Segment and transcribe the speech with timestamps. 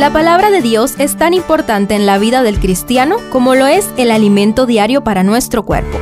[0.00, 3.86] La palabra de Dios es tan importante en la vida del cristiano como lo es
[3.98, 5.98] el alimento diario para nuestro cuerpo.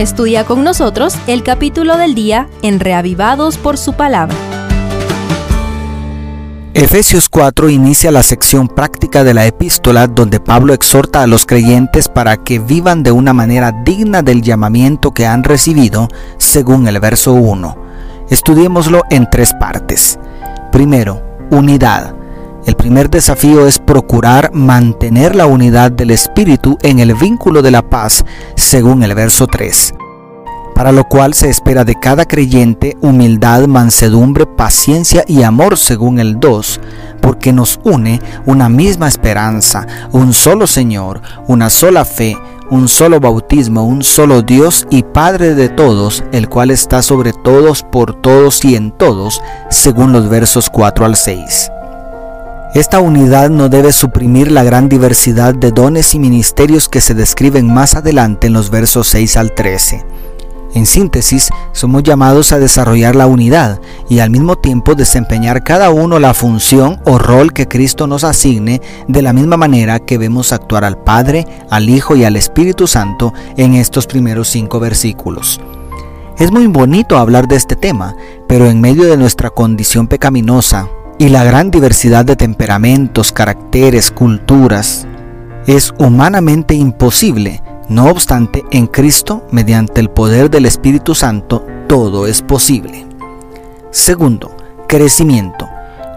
[0.00, 4.34] Estudia con nosotros el capítulo del día en Reavivados por su palabra.
[6.74, 12.08] Efesios 4 inicia la sección práctica de la epístola donde Pablo exhorta a los creyentes
[12.08, 16.08] para que vivan de una manera digna del llamamiento que han recibido,
[16.38, 17.76] según el verso 1.
[18.28, 20.18] Estudiémoslo en tres partes.
[20.72, 21.22] Primero,
[21.52, 22.25] unidad.
[22.66, 27.88] El primer desafío es procurar mantener la unidad del espíritu en el vínculo de la
[27.88, 28.24] paz,
[28.56, 29.94] según el verso 3
[30.76, 36.38] para lo cual se espera de cada creyente humildad, mansedumbre, paciencia y amor según el
[36.38, 36.80] 2,
[37.22, 42.36] porque nos une una misma esperanza, un solo Señor, una sola fe,
[42.70, 47.82] un solo bautismo, un solo Dios y Padre de todos, el cual está sobre todos,
[47.82, 49.40] por todos y en todos,
[49.70, 51.70] según los versos 4 al 6.
[52.76, 57.72] Esta unidad no debe suprimir la gran diversidad de dones y ministerios que se describen
[57.72, 60.04] más adelante en los versos 6 al 13.
[60.74, 66.18] En síntesis, somos llamados a desarrollar la unidad y al mismo tiempo desempeñar cada uno
[66.18, 70.84] la función o rol que Cristo nos asigne de la misma manera que vemos actuar
[70.84, 75.62] al Padre, al Hijo y al Espíritu Santo en estos primeros cinco versículos.
[76.38, 78.14] Es muy bonito hablar de este tema,
[78.46, 85.06] pero en medio de nuestra condición pecaminosa y la gran diversidad de temperamentos, caracteres, culturas,
[85.66, 92.42] es humanamente imposible no obstante, en Cristo, mediante el poder del Espíritu Santo, todo es
[92.42, 93.06] posible.
[93.92, 94.56] Segundo,
[94.88, 95.68] crecimiento.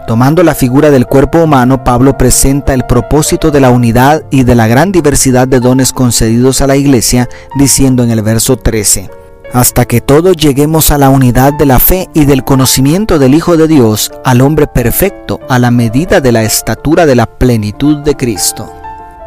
[0.08, 4.56] Tomando la figura del cuerpo humano, Pablo presenta el propósito de la unidad y de
[4.56, 9.08] la gran diversidad de dones concedidos a la iglesia, diciendo en el verso 13,
[9.52, 13.56] hasta que todos lleguemos a la unidad de la fe y del conocimiento del Hijo
[13.56, 18.16] de Dios, al hombre perfecto, a la medida de la estatura de la plenitud de
[18.16, 18.72] Cristo.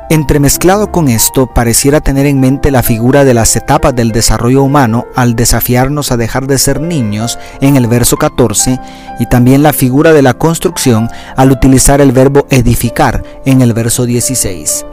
[0.09, 5.05] Entremezclado con esto, pareciera tener en mente la figura de las etapas del desarrollo humano
[5.15, 8.79] al desafiarnos a dejar de ser niños en el verso 14
[9.19, 14.05] y también la figura de la construcción al utilizar el verbo edificar en el verso
[14.05, 14.85] 16.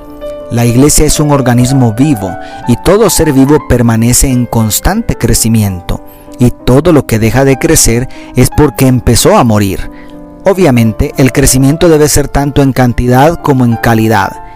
[0.50, 2.37] La iglesia es un organismo vivo
[2.69, 6.05] y todo ser vivo permanece en constante crecimiento
[6.38, 9.91] y todo lo que deja de crecer es porque empezó a morir.
[10.44, 14.50] Obviamente el crecimiento debe ser tanto en cantidad como en calidad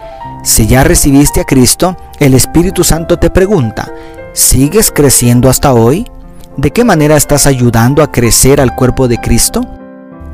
[0.45, 3.91] si ya recibiste a Cristo, el Espíritu Santo te pregunta,
[4.33, 6.05] ¿sigues creciendo hasta hoy?
[6.55, 9.65] ¿De qué manera estás ayudando a crecer al cuerpo de Cristo?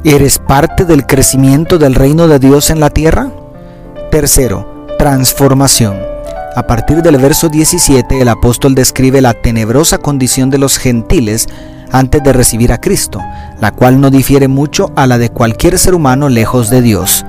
[0.03, 3.31] ¿Eres parte del crecimiento del reino de Dios en la tierra?
[4.11, 4.67] Tercero,
[5.01, 5.97] transformación.
[6.55, 11.47] A partir del verso 17 el apóstol describe la tenebrosa condición de los gentiles
[11.91, 13.19] antes de recibir a Cristo,
[13.59, 17.25] la cual no difiere mucho a la de cualquier ser humano lejos de Dios.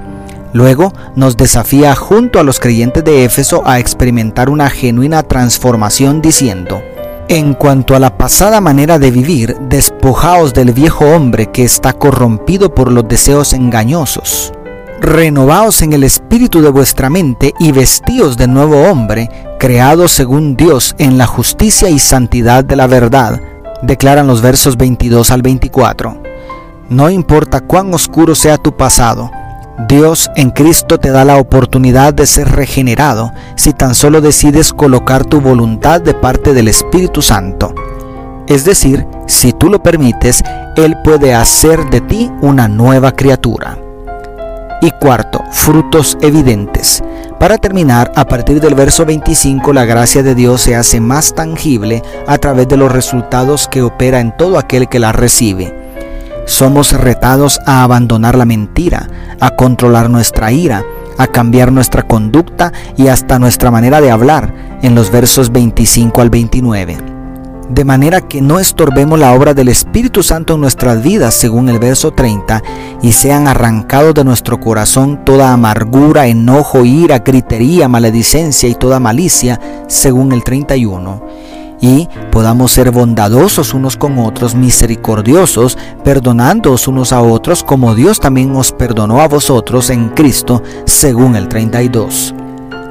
[0.52, 6.82] Luego nos desafía junto a los creyentes de Éfeso a experimentar una genuina transformación diciendo,
[7.28, 12.74] en cuanto a la pasada manera de vivir, despojaos del viejo hombre que está corrompido
[12.74, 14.52] por los deseos engañosos.
[15.02, 20.94] Renovaos en el espíritu de vuestra mente y vestíos de nuevo hombre, creado según Dios
[20.96, 23.40] en la justicia y santidad de la verdad,
[23.82, 26.22] declaran los versos 22 al 24.
[26.88, 29.28] No importa cuán oscuro sea tu pasado,
[29.88, 35.24] Dios en Cristo te da la oportunidad de ser regenerado si tan solo decides colocar
[35.24, 37.74] tu voluntad de parte del Espíritu Santo.
[38.46, 40.44] Es decir, si tú lo permites,
[40.76, 43.81] Él puede hacer de ti una nueva criatura.
[44.82, 47.04] Y cuarto, frutos evidentes.
[47.38, 52.02] Para terminar, a partir del verso 25, la gracia de Dios se hace más tangible
[52.26, 55.72] a través de los resultados que opera en todo aquel que la recibe.
[56.46, 60.82] Somos retados a abandonar la mentira, a controlar nuestra ira,
[61.16, 66.30] a cambiar nuestra conducta y hasta nuestra manera de hablar en los versos 25 al
[66.30, 67.11] 29.
[67.72, 71.78] De manera que no estorbemos la obra del Espíritu Santo en nuestras vidas, según el
[71.78, 72.62] verso 30,
[73.00, 79.58] y sean arrancados de nuestro corazón toda amargura, enojo, ira, gritería, maledicencia y toda malicia,
[79.88, 81.22] según el 31
[81.80, 88.54] y podamos ser bondadosos unos con otros, misericordiosos, perdonándoos unos a otros como Dios también
[88.54, 92.34] os perdonó a vosotros en Cristo, según el 32.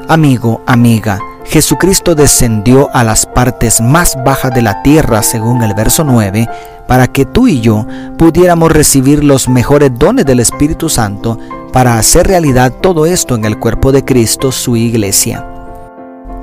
[0.10, 1.20] Amigo, amiga,
[1.52, 6.48] Jesucristo descendió a las partes más bajas de la tierra, según el verso 9,
[6.88, 7.86] para que tú y yo
[8.18, 11.38] pudiéramos recibir los mejores dones del Espíritu Santo
[11.74, 15.46] para hacer realidad todo esto en el cuerpo de Cristo, su iglesia.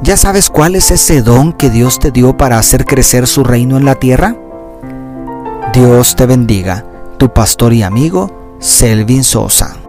[0.03, 3.79] ¿Ya sabes cuál es ese don que Dios te dio para hacer crecer su reino
[3.79, 4.37] en la tierra?
[5.73, 6.85] Dios te bendiga,
[7.17, 9.88] tu pastor y amigo, Selvin Sosa.